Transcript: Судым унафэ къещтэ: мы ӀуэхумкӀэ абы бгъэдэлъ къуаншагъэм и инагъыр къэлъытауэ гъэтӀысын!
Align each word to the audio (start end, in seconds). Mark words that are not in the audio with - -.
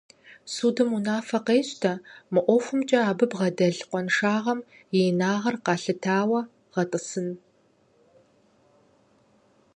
Судым 0.55 0.89
унафэ 0.97 1.39
къещтэ: 1.45 1.93
мы 2.31 2.39
ӀуэхумкӀэ 2.45 2.99
абы 3.09 3.25
бгъэдэлъ 3.31 3.81
къуаншагъэм 3.89 4.59
и 4.97 4.99
инагъыр 5.09 5.55
къэлъытауэ 5.65 6.39
гъэтӀысын! 6.73 7.29